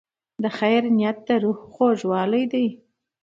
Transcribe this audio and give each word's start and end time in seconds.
د 0.43 0.45
خیر 0.57 0.83
نیت 0.97 1.17
د 1.27 1.29
روح 1.43 1.59
خوږوالی 1.73 2.43
دی. 2.51 2.67